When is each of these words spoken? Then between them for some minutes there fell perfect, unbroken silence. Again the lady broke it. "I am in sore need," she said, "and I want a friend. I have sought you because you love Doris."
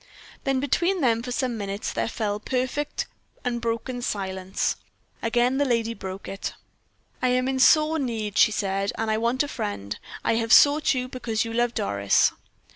Then 0.45 0.59
between 0.59 1.01
them 1.01 1.21
for 1.21 1.31
some 1.31 1.59
minutes 1.59 1.93
there 1.93 2.07
fell 2.07 2.39
perfect, 2.39 3.05
unbroken 3.45 4.01
silence. 4.01 4.75
Again 5.21 5.59
the 5.59 5.63
lady 5.63 5.93
broke 5.93 6.27
it. 6.27 6.55
"I 7.21 7.27
am 7.27 7.47
in 7.47 7.59
sore 7.59 7.99
need," 7.99 8.35
she 8.35 8.51
said, 8.51 8.91
"and 8.97 9.11
I 9.11 9.19
want 9.19 9.43
a 9.43 9.47
friend. 9.47 9.99
I 10.23 10.37
have 10.37 10.51
sought 10.53 10.95
you 10.95 11.07
because 11.07 11.45
you 11.45 11.53
love 11.53 11.75
Doris." 11.75 12.31